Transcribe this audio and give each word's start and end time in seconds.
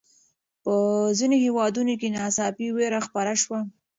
په 0.63 0.73
ځینو 1.17 1.35
هېوادونو 1.45 1.93
کې 1.99 2.07
ناڅاپي 2.17 2.67
ویره 2.71 2.99
خپره 3.07 3.33
شوه. 3.41 3.59